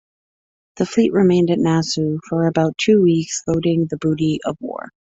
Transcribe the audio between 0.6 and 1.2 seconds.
The fleet